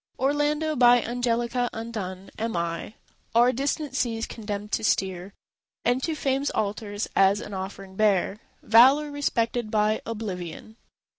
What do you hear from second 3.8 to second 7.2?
seas condemned to steer, And to Fame's altars